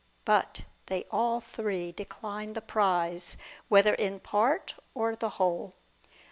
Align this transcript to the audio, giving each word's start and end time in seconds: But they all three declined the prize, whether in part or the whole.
But 0.25 0.63
they 0.87 1.05
all 1.11 1.41
three 1.41 1.91
declined 1.91 2.55
the 2.55 2.61
prize, 2.61 3.37
whether 3.69 3.93
in 3.93 4.19
part 4.19 4.73
or 4.95 5.15
the 5.15 5.29
whole. 5.37 5.75